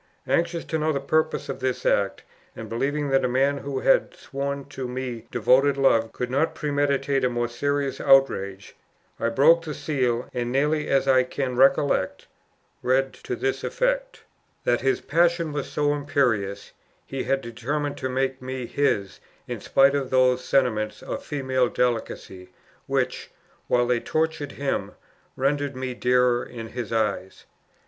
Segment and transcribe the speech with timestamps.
[0.25, 2.23] Anxious to know the purpose of this act,
[2.55, 7.23] and believing that a man who had sworn to me devoted love could not premeditate
[7.23, 8.75] a more serious outrage,
[9.19, 12.25] I broke the seal and, nearly as I can recollect,
[12.81, 14.23] read to this effect:
[14.63, 16.71] "That his passion was so imperious,
[17.05, 22.49] he had determined to make me his in spite of those sentiments of female delicacy
[22.87, 23.29] which,
[23.67, 24.93] while they tortured him,
[25.35, 27.45] rendered me dearer in his eyes.